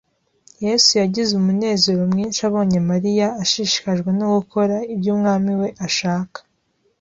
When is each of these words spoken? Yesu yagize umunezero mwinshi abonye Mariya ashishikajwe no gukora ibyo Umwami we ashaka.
Yesu 0.65 0.89
yagize 1.01 1.31
umunezero 1.35 2.01
mwinshi 2.11 2.41
abonye 2.49 2.79
Mariya 2.89 3.27
ashishikajwe 3.43 4.09
no 4.19 4.27
gukora 4.35 4.75
ibyo 4.93 5.09
Umwami 5.15 5.51
we 5.61 5.69
ashaka. 5.87 6.39